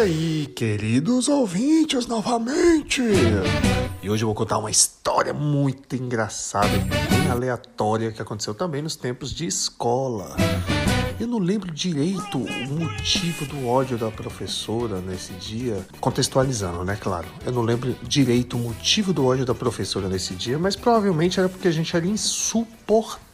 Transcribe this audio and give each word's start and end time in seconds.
aí, 0.00 0.46
queridos 0.54 1.28
ouvintes, 1.28 2.06
novamente! 2.06 3.02
E 4.02 4.08
hoje 4.08 4.22
eu 4.22 4.28
vou 4.28 4.34
contar 4.34 4.56
uma 4.56 4.70
história 4.70 5.34
muito 5.34 5.94
engraçada, 5.94 6.68
bem 6.68 7.30
aleatória, 7.30 8.10
que 8.10 8.22
aconteceu 8.22 8.54
também 8.54 8.80
nos 8.80 8.96
tempos 8.96 9.30
de 9.34 9.46
escola. 9.46 10.34
Eu 11.20 11.26
não 11.26 11.38
lembro 11.38 11.70
direito 11.70 12.38
o 12.38 12.68
motivo 12.68 13.44
do 13.44 13.68
ódio 13.68 13.98
da 13.98 14.10
professora 14.10 15.02
nesse 15.02 15.34
dia. 15.34 15.86
Contextualizando, 16.00 16.82
né? 16.82 16.96
Claro. 16.98 17.28
Eu 17.44 17.52
não 17.52 17.60
lembro 17.60 17.94
direito 18.02 18.56
o 18.56 18.60
motivo 18.60 19.12
do 19.12 19.26
ódio 19.26 19.44
da 19.44 19.54
professora 19.54 20.08
nesse 20.08 20.34
dia, 20.34 20.58
mas 20.58 20.74
provavelmente 20.76 21.38
era 21.38 21.48
porque 21.48 21.68
a 21.68 21.72
gente 21.72 21.94
era 21.94 22.06
insuportável, 22.06 23.29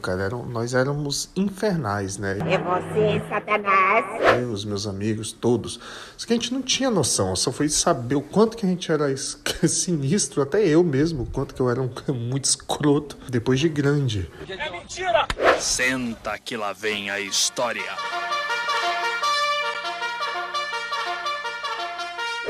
cara. 0.00 0.22
Eram, 0.22 0.44
nós 0.46 0.74
éramos 0.74 1.30
infernais, 1.36 2.18
né? 2.18 2.38
É 2.40 2.58
você, 2.58 3.22
Satanás. 3.28 4.04
Eu, 4.40 4.50
os 4.50 4.64
meus 4.64 4.86
amigos, 4.86 5.32
todos. 5.32 5.78
Só 6.16 6.26
que 6.26 6.32
a 6.32 6.36
gente 6.36 6.52
não 6.52 6.60
tinha 6.60 6.90
noção. 6.90 7.36
Só 7.36 7.52
foi 7.52 7.68
saber 7.68 8.16
o 8.16 8.20
quanto 8.20 8.56
que 8.56 8.66
a 8.66 8.68
gente 8.68 8.90
era 8.90 9.14
sinistro, 9.16 10.42
até 10.42 10.66
eu 10.66 10.82
mesmo, 10.82 11.22
o 11.22 11.26
quanto 11.26 11.54
que 11.54 11.60
eu 11.60 11.70
era 11.70 11.80
um, 11.80 11.90
muito 12.12 12.44
escroto, 12.44 13.16
depois 13.28 13.60
de 13.60 13.68
grande. 13.68 14.30
É 14.48 14.70
mentira! 14.70 15.26
Senta 15.60 16.36
que 16.38 16.56
lá 16.56 16.72
vem 16.72 17.10
a 17.10 17.20
história. 17.20 17.82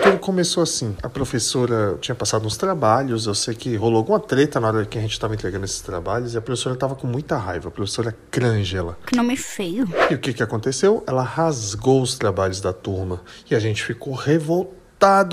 Tudo 0.02 0.18
começou 0.18 0.62
assim. 0.62 0.96
A 1.02 1.08
professora 1.08 1.96
tinha 2.00 2.14
passado 2.14 2.46
uns 2.46 2.56
trabalhos, 2.56 3.26
eu 3.26 3.34
sei 3.34 3.54
que 3.54 3.76
rolou 3.76 3.98
alguma 3.98 4.20
treta 4.20 4.60
na 4.60 4.68
hora 4.68 4.84
que 4.84 4.98
a 4.98 5.00
gente 5.00 5.12
estava 5.12 5.34
entregando 5.34 5.64
esses 5.64 5.80
trabalhos 5.80 6.34
e 6.34 6.38
a 6.38 6.40
professora 6.40 6.74
estava 6.74 6.94
com 6.94 7.06
muita 7.06 7.36
raiva, 7.36 7.68
a 7.68 7.70
professora 7.70 8.14
Crangela. 8.30 8.98
Que 9.06 9.16
nome 9.16 9.36
feio. 9.36 9.88
E 10.10 10.14
o 10.14 10.18
que, 10.18 10.32
que 10.32 10.42
aconteceu? 10.42 11.02
Ela 11.06 11.22
rasgou 11.22 12.02
os 12.02 12.18
trabalhos 12.18 12.60
da 12.60 12.72
turma 12.72 13.22
e 13.50 13.54
a 13.54 13.58
gente 13.58 13.82
ficou 13.82 14.14
revoltado 14.14 14.83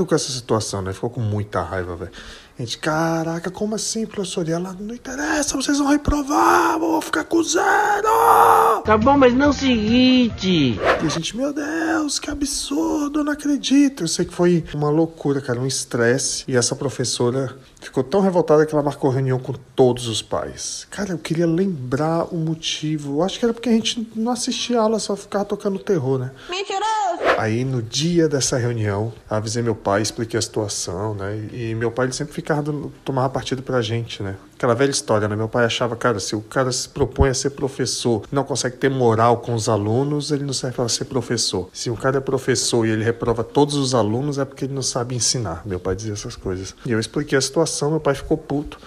com 0.05 0.13
essa 0.13 0.31
situação, 0.31 0.81
né? 0.81 0.91
Ficou 0.91 1.09
com 1.09 1.21
muita 1.21 1.61
raiva, 1.61 1.95
velho. 1.95 2.11
A 2.59 2.61
gente, 2.61 2.77
caraca, 2.77 3.49
como 3.49 3.73
assim, 3.73 4.05
professor? 4.05 4.47
E 4.47 4.51
ela, 4.51 4.75
não 4.77 4.93
interessa, 4.93 5.55
vocês 5.55 5.77
vão 5.79 5.87
reprovar, 5.87 6.77
vou 6.77 7.01
ficar 7.01 7.23
com 7.23 7.41
zero! 7.41 8.83
Tá 8.83 8.97
bom, 8.97 9.17
mas 9.17 9.33
não 9.33 9.45
é 9.45 9.49
o 9.49 9.53
seguinte. 9.53 10.77
E 11.01 11.05
a 11.05 11.09
gente, 11.09 11.35
meu 11.35 11.53
Deus, 11.53 12.19
que 12.19 12.29
absurdo, 12.29 13.21
eu 13.21 13.23
não 13.23 13.31
acredito. 13.31 14.03
Eu 14.03 14.07
sei 14.07 14.25
que 14.25 14.33
foi 14.33 14.63
uma 14.73 14.89
loucura, 14.89 15.39
cara, 15.39 15.59
um 15.59 15.65
estresse. 15.65 16.43
E 16.47 16.55
essa 16.55 16.75
professora 16.75 17.55
ficou 17.79 18.03
tão 18.03 18.19
revoltada 18.19 18.65
que 18.65 18.75
ela 18.75 18.83
marcou 18.83 19.09
reunião 19.09 19.39
com 19.39 19.53
todos 19.75 20.07
os 20.07 20.21
pais. 20.21 20.85
Cara, 20.91 21.13
eu 21.13 21.17
queria 21.17 21.47
lembrar 21.47 22.25
o 22.25 22.37
motivo. 22.37 23.19
Eu 23.19 23.23
acho 23.23 23.39
que 23.39 23.45
era 23.45 23.53
porque 23.53 23.69
a 23.69 23.73
gente 23.73 24.11
não 24.15 24.33
assistia 24.33 24.79
a 24.79 24.83
aula, 24.83 24.99
só 24.99 25.15
ficava 25.15 25.45
tocando 25.45 25.79
terror, 25.79 26.19
né? 26.19 26.31
Mentiroso! 26.49 26.80
Aí 27.41 27.65
no 27.65 27.81
dia 27.81 28.29
dessa 28.29 28.55
reunião, 28.55 29.11
avisei 29.27 29.63
meu 29.63 29.73
pai, 29.73 30.03
expliquei 30.03 30.37
a 30.37 30.41
situação, 30.43 31.15
né? 31.15 31.49
E 31.51 31.73
meu 31.73 31.89
pai 31.89 32.05
ele 32.05 32.13
sempre 32.13 32.35
ficava 32.35 32.71
tomava 33.03 33.29
partido 33.29 33.63
pra 33.63 33.81
gente, 33.81 34.21
né? 34.21 34.35
Aquela 34.55 34.75
velha 34.75 34.91
história, 34.91 35.27
né? 35.27 35.35
Meu 35.35 35.49
pai 35.49 35.65
achava, 35.65 35.95
cara, 35.95 36.19
se 36.19 36.35
o 36.35 36.41
cara 36.41 36.71
se 36.71 36.87
propõe 36.87 37.29
a 37.29 37.33
ser 37.33 37.49
professor, 37.49 38.21
não 38.31 38.43
consegue 38.43 38.77
ter 38.77 38.91
moral 38.91 39.37
com 39.37 39.55
os 39.55 39.67
alunos, 39.67 40.29
ele 40.29 40.43
não 40.43 40.53
serve 40.53 40.75
para 40.75 40.87
ser 40.87 41.05
professor. 41.05 41.67
Se 41.73 41.89
o 41.89 41.97
cara 41.97 42.19
é 42.19 42.21
professor 42.21 42.85
e 42.85 42.91
ele 42.91 43.03
reprova 43.03 43.43
todos 43.43 43.73
os 43.73 43.95
alunos, 43.95 44.37
é 44.37 44.45
porque 44.45 44.65
ele 44.65 44.75
não 44.75 44.83
sabe 44.83 45.15
ensinar. 45.15 45.63
Meu 45.65 45.79
pai 45.79 45.95
dizia 45.95 46.13
essas 46.13 46.35
coisas. 46.35 46.75
E 46.85 46.91
eu 46.91 46.99
expliquei 46.99 47.35
a 47.39 47.41
situação, 47.41 47.89
meu 47.89 47.99
pai 47.99 48.13
ficou 48.13 48.37
puto. 48.37 48.77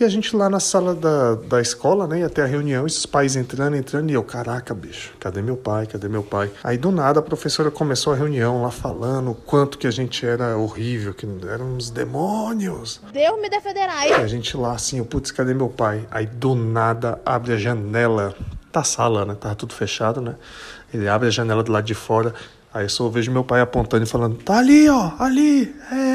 E 0.00 0.04
a 0.04 0.08
gente 0.08 0.34
lá 0.34 0.48
na 0.48 0.58
sala 0.58 0.94
da, 0.94 1.34
da 1.34 1.60
escola, 1.60 2.06
né, 2.06 2.20
ia 2.20 2.30
ter 2.30 2.40
a 2.40 2.46
reunião, 2.46 2.86
esses 2.86 3.04
pais 3.04 3.36
entrando, 3.36 3.76
entrando, 3.76 4.08
e 4.08 4.14
eu, 4.14 4.24
caraca, 4.24 4.72
bicho, 4.72 5.12
cadê 5.20 5.42
meu 5.42 5.58
pai, 5.58 5.86
cadê 5.86 6.08
meu 6.08 6.22
pai? 6.22 6.50
Aí 6.64 6.78
do 6.78 6.90
nada 6.90 7.20
a 7.20 7.22
professora 7.22 7.70
começou 7.70 8.14
a 8.14 8.16
reunião 8.16 8.62
lá 8.62 8.70
falando 8.70 9.32
o 9.32 9.34
quanto 9.34 9.76
que 9.76 9.86
a 9.86 9.90
gente 9.90 10.24
era 10.24 10.56
horrível, 10.56 11.12
que 11.12 11.28
éramos 11.46 11.90
demônios. 11.90 12.98
Deus 13.12 13.38
me 13.42 13.50
defenderá. 13.50 14.08
E 14.08 14.14
a 14.14 14.26
gente 14.26 14.56
lá 14.56 14.72
assim, 14.72 15.04
putz, 15.04 15.30
cadê 15.30 15.52
meu 15.52 15.68
pai? 15.68 16.08
Aí 16.10 16.24
do 16.24 16.54
nada 16.54 17.20
abre 17.22 17.52
a 17.52 17.58
janela 17.58 18.34
da 18.72 18.82
sala, 18.82 19.26
né, 19.26 19.36
tava 19.38 19.54
tudo 19.54 19.74
fechado, 19.74 20.22
né? 20.22 20.36
Ele 20.94 21.10
abre 21.10 21.28
a 21.28 21.30
janela 21.30 21.62
do 21.62 21.70
lado 21.70 21.84
de 21.84 21.94
fora, 21.94 22.34
Aí 22.72 22.84
eu 22.84 22.88
só 22.88 23.08
vejo 23.08 23.32
meu 23.32 23.42
pai 23.42 23.60
apontando 23.60 24.04
e 24.04 24.06
falando, 24.06 24.36
tá 24.36 24.58
ali, 24.58 24.88
ó, 24.88 25.10
ali, 25.18 25.74
é 25.90 26.09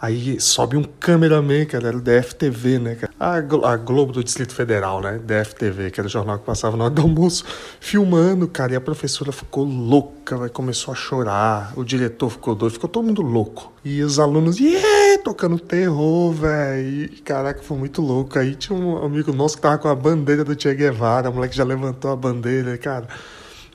Aí 0.00 0.40
sobe 0.40 0.76
um 0.76 0.82
cameraman, 0.82 1.64
cara, 1.66 1.88
era 1.88 1.96
o 1.96 2.00
DFTV, 2.00 2.78
né, 2.78 2.94
cara? 2.94 3.12
A, 3.18 3.40
Glo 3.40 3.64
a 3.64 3.76
Globo 3.76 4.12
do 4.12 4.22
Distrito 4.22 4.54
Federal, 4.54 5.00
né? 5.00 5.18
DFTV, 5.18 5.90
que 5.90 6.00
era 6.00 6.06
o 6.06 6.10
jornal 6.10 6.38
que 6.38 6.44
passava 6.44 6.76
na 6.76 6.84
hora 6.84 6.94
do 6.94 7.02
almoço, 7.02 7.44
filmando, 7.80 8.46
cara. 8.48 8.72
E 8.72 8.76
a 8.76 8.80
professora 8.80 9.32
ficou 9.32 9.64
louca, 9.64 10.36
vai 10.36 10.48
começou 10.48 10.92
a 10.92 10.94
chorar. 10.94 11.72
O 11.76 11.84
diretor 11.84 12.30
ficou 12.30 12.54
doido, 12.54 12.72
ficou 12.72 12.88
todo 12.88 13.04
mundo 13.04 13.22
louco. 13.22 13.72
E 13.84 14.02
os 14.02 14.18
alunos, 14.18 14.58
yeah, 14.58 15.22
tocando 15.22 15.58
terror, 15.58 16.32
velho. 16.32 17.10
Caraca, 17.24 17.62
foi 17.62 17.76
muito 17.76 18.02
louco. 18.02 18.38
Aí 18.38 18.54
tinha 18.54 18.78
um 18.78 19.04
amigo 19.04 19.32
nosso 19.32 19.56
que 19.56 19.62
tava 19.62 19.78
com 19.78 19.88
a 19.88 19.94
bandeira 19.94 20.44
do 20.44 20.60
Che 20.60 20.74
Guevara, 20.74 21.30
o 21.30 21.34
moleque 21.34 21.56
já 21.56 21.64
levantou 21.64 22.10
a 22.10 22.16
bandeira, 22.16 22.76
cara 22.78 23.08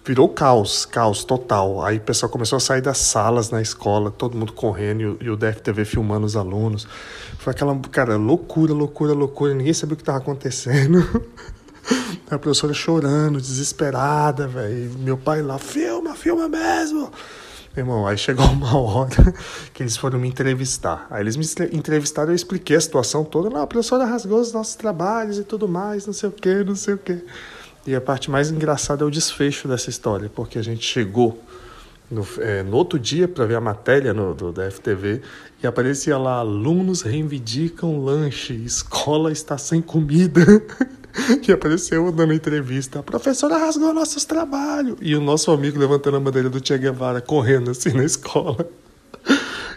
virou 0.05 0.29
caos, 0.29 0.85
caos 0.85 1.23
total. 1.23 1.83
Aí 1.83 1.97
o 1.97 2.01
pessoal 2.01 2.29
começou 2.29 2.57
a 2.57 2.59
sair 2.59 2.81
das 2.81 2.97
salas 2.97 3.49
na 3.49 3.61
escola, 3.61 4.11
todo 4.11 4.37
mundo 4.37 4.53
correndo 4.53 5.17
e 5.21 5.29
o 5.29 5.37
DFTV 5.37 5.85
filmando 5.85 6.25
os 6.25 6.35
alunos. 6.35 6.87
Foi 7.37 7.51
aquela, 7.51 7.77
cara, 7.91 8.17
loucura, 8.17 8.73
loucura, 8.73 9.13
loucura. 9.13 9.53
Ninguém 9.53 9.73
sabia 9.73 9.93
o 9.93 9.97
que 9.97 10.03
estava 10.03 10.17
acontecendo. 10.17 10.99
A 12.29 12.37
professora 12.39 12.73
chorando, 12.73 13.41
desesperada, 13.41 14.47
velho. 14.47 14.91
Meu 14.99 15.17
pai 15.17 15.41
lá, 15.41 15.57
filma, 15.57 16.15
filma 16.15 16.47
mesmo. 16.47 17.11
Meu 17.75 17.85
irmão, 17.85 18.07
aí 18.07 18.17
chegou 18.17 18.45
uma 18.51 18.77
hora 18.77 19.33
que 19.73 19.83
eles 19.83 19.97
foram 19.97 20.19
me 20.19 20.27
entrevistar. 20.27 21.07
Aí 21.09 21.21
eles 21.21 21.35
me 21.35 21.45
entrevistaram 21.73 22.31
eu 22.31 22.35
expliquei 22.35 22.75
a 22.75 22.81
situação 22.81 23.23
toda. 23.23 23.49
Não, 23.49 23.61
a 23.61 23.67
professora 23.67 24.05
rasgou 24.05 24.39
os 24.39 24.53
nossos 24.53 24.75
trabalhos 24.75 25.37
e 25.39 25.43
tudo 25.43 25.67
mais, 25.67 26.05
não 26.05 26.13
sei 26.13 26.29
o 26.29 26.31
que, 26.31 26.63
não 26.63 26.75
sei 26.75 26.93
o 26.93 26.97
que. 26.97 27.23
E 27.85 27.95
a 27.95 28.01
parte 28.01 28.29
mais 28.29 28.51
engraçada 28.51 29.03
é 29.03 29.07
o 29.07 29.09
desfecho 29.09 29.67
dessa 29.67 29.89
história, 29.89 30.29
porque 30.33 30.59
a 30.59 30.61
gente 30.61 30.85
chegou 30.85 31.41
no, 32.09 32.27
é, 32.39 32.61
no 32.61 32.75
outro 32.75 32.99
dia 32.99 33.27
para 33.27 33.45
ver 33.45 33.55
a 33.55 33.61
matéria 33.61 34.13
no, 34.13 34.35
do, 34.35 34.51
da 34.51 34.69
FTV 34.69 35.21
e 35.63 35.67
aparecia 35.67 36.17
lá: 36.17 36.39
alunos 36.39 37.01
reivindicam 37.01 38.03
lanche, 38.03 38.53
escola 38.53 39.31
está 39.31 39.57
sem 39.57 39.81
comida. 39.81 40.41
e 41.47 41.51
apareceu 41.51 42.11
dando 42.11 42.33
entrevista: 42.33 42.99
a 42.99 43.03
professora 43.03 43.57
rasgou 43.57 43.93
nossos 43.93 44.25
trabalhos. 44.25 44.97
E 45.01 45.15
o 45.15 45.21
nosso 45.21 45.51
amigo 45.51 45.79
levantando 45.79 46.17
a 46.17 46.19
bandeira 46.19 46.49
do 46.49 46.65
Che 46.65 46.77
Guevara, 46.77 47.21
correndo 47.21 47.71
assim 47.71 47.93
na 47.93 48.03
escola. 48.03 48.69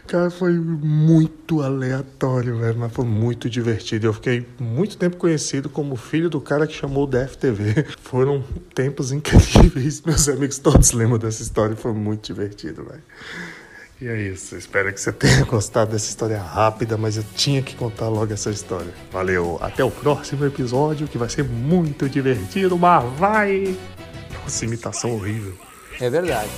Cara, 0.06 0.30
foi 0.30 0.52
muito 0.52 1.62
aleatório, 1.62 2.58
velho, 2.58 2.78
mas 2.78 2.92
foi 2.92 3.04
muito 3.06 3.48
divertido. 3.48 4.06
Eu 4.06 4.12
fiquei 4.12 4.46
muito 4.58 4.98
tempo 4.98 5.16
conhecido 5.16 5.68
como 5.70 5.96
filho 5.96 6.28
do 6.28 6.40
cara 6.40 6.66
que 6.66 6.74
chamou 6.74 7.04
o 7.04 7.06
DFTV. 7.06 7.86
Foram 8.02 8.44
tempos 8.74 9.12
incríveis. 9.12 10.02
Meus 10.04 10.28
amigos 10.28 10.58
todos 10.58 10.92
lembram 10.92 11.18
dessa 11.18 11.42
história, 11.42 11.74
foi 11.74 11.92
muito 11.92 12.26
divertido, 12.26 12.84
velho. 12.84 13.02
E 14.00 14.08
é 14.08 14.20
isso, 14.20 14.56
espero 14.56 14.92
que 14.92 15.00
você 15.00 15.12
tenha 15.12 15.44
gostado 15.46 15.92
dessa 15.92 16.10
história 16.10 16.38
rápida, 16.38 16.98
mas 16.98 17.16
eu 17.16 17.24
tinha 17.34 17.62
que 17.62 17.74
contar 17.74 18.08
logo 18.08 18.32
essa 18.32 18.50
história. 18.50 18.92
Valeu, 19.10 19.56
até 19.62 19.82
o 19.82 19.90
próximo 19.90 20.44
episódio 20.44 21.08
que 21.08 21.16
vai 21.16 21.30
ser 21.30 21.44
muito 21.44 22.08
divertido, 22.08 22.76
mas 22.76 23.04
vai! 23.18 23.74
Nossa, 24.42 24.64
imitação 24.64 25.14
horrível. 25.14 25.54
É 25.98 26.10
verdade. 26.10 26.50